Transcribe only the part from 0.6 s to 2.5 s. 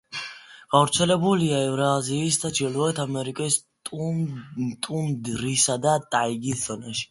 გავრცელებულია ევრაზიისა